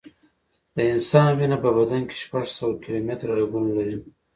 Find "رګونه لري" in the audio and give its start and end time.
3.39-3.97